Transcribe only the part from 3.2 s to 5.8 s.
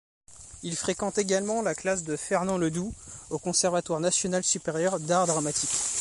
au Conservatoire national supérieur d'art dramatique.